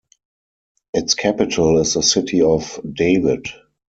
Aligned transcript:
Its 0.95 1.13
capital 1.13 1.77
is 1.77 1.93
the 1.93 2.01
city 2.01 2.41
of 2.41 2.81
David. 2.91 3.49